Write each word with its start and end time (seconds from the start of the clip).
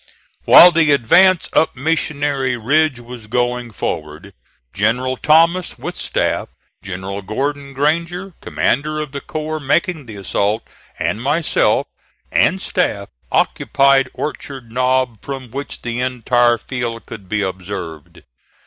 While 0.45 0.71
the 0.71 0.89
advance 0.93 1.47
up 1.53 1.75
Mission 1.75 2.21
Ridge 2.21 2.99
was 2.99 3.27
going 3.27 3.69
forward, 3.69 4.33
General 4.73 5.15
Thomas 5.15 5.77
with 5.77 5.95
staff, 5.95 6.49
General 6.83 7.21
Gordon 7.21 7.73
Granger, 7.73 8.33
commander 8.41 8.99
of 8.99 9.11
the 9.11 9.21
corps 9.21 9.59
making 9.59 10.07
the 10.07 10.15
assault, 10.15 10.63
and 10.97 11.21
myself 11.21 11.85
and 12.31 12.59
staff 12.59 13.09
occupied 13.31 14.09
Orchard 14.15 14.71
Knob, 14.71 15.21
from 15.21 15.51
which 15.51 15.83
the 15.83 15.99
entire 16.01 16.57
field 16.57 17.05
could 17.05 17.29
be 17.29 17.43
observed. 17.43 18.23